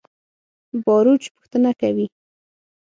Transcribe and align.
باروچ 0.85 1.23
پوښتنه 1.35 1.71
کوي. 1.81 2.05